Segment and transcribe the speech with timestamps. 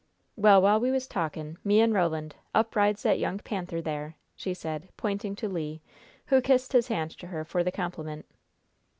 [0.35, 4.55] "Well, while we was talkin' me and Roland up rides that young panther there," she
[4.55, 5.77] said, pointing to Le,
[6.25, 8.25] who kissed his hand to her for the compliment.